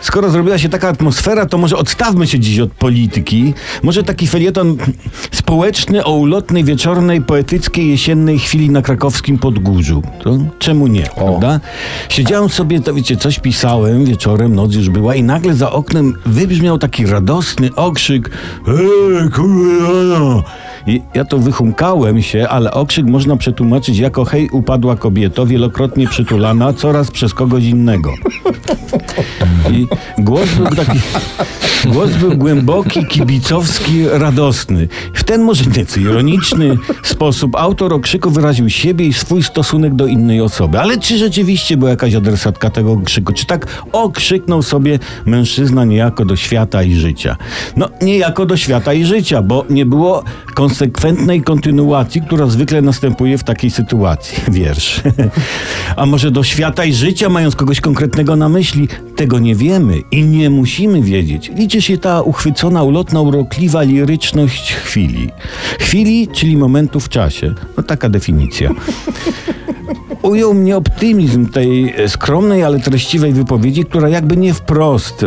skoro 0.00 0.30
zrobiła 0.30 0.58
się 0.58 0.68
taka 0.68 0.88
atmosfera, 0.88 1.46
to 1.46 1.58
może 1.58 1.76
odstawmy 1.76 2.26
się 2.26 2.38
dziś 2.38 2.58
od 2.58 2.72
polityki. 2.72 3.54
Może 3.82 4.02
taki 4.02 4.26
felieton 4.26 4.76
społeczny 5.32 6.04
o 6.04 6.12
ulotnej, 6.12 6.64
wieczornej, 6.64 7.22
poetyckiej, 7.22 7.88
jesiennej 7.90 8.38
chwili 8.38 8.70
na 8.70 8.82
krakowskim 8.82 9.38
Podgórzu. 9.38 10.02
To 10.22 10.38
czemu 10.58 10.86
nie, 10.86 11.02
prawda? 11.16 11.60
Siedziałem 12.08 12.48
sobie, 12.48 12.80
to 12.80 12.94
wiecie, 12.94 13.16
coś 13.16 13.38
pisałem 13.38 14.04
wieczorem, 14.04 14.54
noc 14.54 14.74
już 14.74 14.90
była 14.90 15.14
i 15.14 15.22
nagle 15.22 15.54
za 15.54 15.72
oknem 15.72 16.14
wybrzmiał 16.26 16.78
taki 16.78 17.06
radosny 17.06 17.70
okrzyk 17.74 18.30
Ej, 18.68 19.30
kurwa! 19.30 20.67
Ja 21.14 21.24
to 21.24 21.38
wychumkałem 21.38 22.22
się, 22.22 22.48
ale 22.48 22.70
okrzyk 22.70 23.06
można 23.06 23.36
przetłumaczyć 23.36 23.98
jako 23.98 24.24
hej 24.24 24.48
upadła 24.50 24.96
kobieto, 24.96 25.46
wielokrotnie 25.46 26.08
przytulana, 26.08 26.72
coraz 26.72 27.10
przez 27.10 27.34
kogoś 27.34 27.64
innego. 27.64 28.14
I 29.72 29.86
głos 30.18 30.54
był 30.54 30.66
taki, 30.66 30.98
głos 31.86 32.10
był 32.10 32.36
głęboki, 32.36 33.06
kibicowski, 33.06 34.08
radosny. 34.08 34.88
W 35.14 35.24
ten 35.24 35.42
może 35.42 35.64
nieco 35.76 36.00
ironiczny 36.00 36.76
sposób 37.02 37.56
autor 37.56 37.94
okrzyku 37.94 38.30
wyraził 38.30 38.70
siebie 38.70 39.06
i 39.06 39.12
swój 39.12 39.42
stosunek 39.42 39.94
do 39.94 40.06
innej 40.06 40.40
osoby. 40.40 40.80
Ale 40.80 40.98
czy 40.98 41.18
rzeczywiście 41.18 41.76
była 41.76 41.90
jakaś 41.90 42.14
adresatka 42.14 42.70
tego 42.70 42.92
okrzyku? 42.92 43.32
Czy 43.32 43.46
tak 43.46 43.66
okrzyknął 43.92 44.62
sobie 44.62 44.98
mężczyzna 45.26 45.84
niejako 45.84 46.24
do 46.24 46.36
świata 46.36 46.82
i 46.82 46.94
życia? 46.94 47.36
No, 47.76 47.88
niejako 48.02 48.46
do 48.46 48.56
świata 48.56 48.92
i 48.92 49.04
życia, 49.04 49.42
bo 49.42 49.64
nie 49.70 49.86
było 49.86 50.24
konsekwentnej 50.68 51.42
kontynuacji, 51.42 52.20
która 52.22 52.46
zwykle 52.46 52.82
następuje 52.82 53.38
w 53.38 53.44
takiej 53.44 53.70
sytuacji. 53.70 54.38
Wiersz. 54.52 55.02
A 55.96 56.06
może 56.06 56.30
do 56.30 56.44
świata 56.44 56.84
i 56.84 56.92
życia, 56.92 57.28
mając 57.28 57.56
kogoś 57.56 57.80
konkretnego 57.80 58.36
na 58.36 58.48
myśli? 58.48 58.88
Tego 59.16 59.38
nie 59.38 59.54
wiemy 59.54 60.00
i 60.10 60.24
nie 60.24 60.50
musimy 60.50 61.02
wiedzieć. 61.02 61.50
Liczy 61.56 61.82
się 61.82 61.98
ta 61.98 62.22
uchwycona, 62.22 62.82
ulotna, 62.82 63.20
urokliwa 63.20 63.82
liryczność 63.82 64.72
chwili. 64.72 65.30
Chwili, 65.78 66.28
czyli 66.28 66.56
momentu 66.56 67.00
w 67.00 67.08
czasie. 67.08 67.54
No 67.76 67.82
taka 67.82 68.08
definicja. 68.08 68.70
Ujął 70.22 70.54
mnie 70.54 70.76
optymizm 70.76 71.46
tej 71.46 71.94
skromnej, 72.08 72.62
ale 72.62 72.80
treściwej 72.80 73.32
wypowiedzi, 73.32 73.84
która 73.84 74.08
jakby 74.08 74.36
nie 74.36 74.54
wprost, 74.54 75.24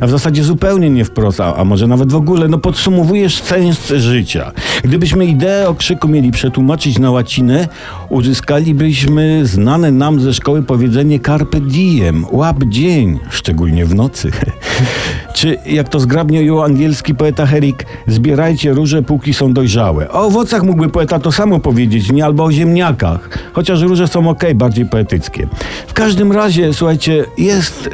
a 0.00 0.06
w 0.06 0.10
zasadzie 0.10 0.44
zupełnie 0.44 0.90
nie 0.90 1.04
wprost, 1.04 1.40
a, 1.40 1.56
a 1.56 1.64
może 1.64 1.86
nawet 1.86 2.12
w 2.12 2.16
ogóle, 2.16 2.48
no 2.48 2.58
podsumowujesz 2.58 3.42
sens 3.42 3.88
życia. 3.88 4.52
Gdybyśmy 4.82 5.26
ideę 5.26 5.68
okrzyku 5.68 6.08
mieli 6.08 6.30
przetłumaczyć 6.30 6.98
na 6.98 7.10
łacinę, 7.10 7.68
uzyskalibyśmy 8.08 9.46
znane 9.46 9.90
nam 9.90 10.20
ze 10.20 10.34
szkoły 10.34 10.62
powiedzenie 10.62 11.20
carpe 11.20 11.60
diem, 11.60 12.26
łap 12.30 12.64
dzień, 12.64 13.18
szczególnie 13.30 13.86
w 13.86 13.94
nocy. 13.94 14.30
Czy 15.34 15.56
jak 15.66 15.88
to 15.88 16.00
zgrabnie 16.00 16.40
ujął 16.40 16.62
angielski 16.62 17.14
poeta 17.14 17.46
Herrick, 17.46 17.84
zbierajcie 18.06 18.72
róże, 18.72 19.02
póki 19.02 19.34
są 19.34 19.52
dojrzałe. 19.52 20.10
O 20.10 20.26
owocach 20.26 20.62
mógłby 20.62 20.88
poeta 20.88 21.18
to 21.18 21.32
samo 21.32 21.60
powiedzieć, 21.60 22.12
nie 22.12 22.24
albo 22.24 22.44
o 22.44 22.52
ziemniakach. 22.52 23.28
Chociaż 23.52 23.80
róże 23.80 24.08
są 24.08 24.28
ok, 24.28 24.44
bardziej 24.54 24.86
poetyckie. 24.86 25.46
W 25.86 25.92
każdym 25.92 26.32
razie, 26.32 26.74
słuchajcie, 26.74 27.24
jest, 27.38 27.90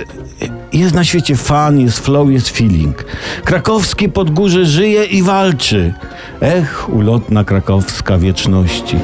jest 0.72 0.94
na 0.94 1.04
świecie 1.04 1.36
fan, 1.36 1.80
jest 1.80 1.98
flow, 1.98 2.30
jest 2.30 2.48
feeling. 2.48 3.04
Krakowskie 3.44 4.08
Podgórze 4.08 4.64
żyje 4.64 5.04
i 5.04 5.22
walczy. 5.22 5.94
Ech, 6.40 6.88
ulotna 6.88 7.44
krakowska 7.44 8.18
wieczności. 8.18 8.96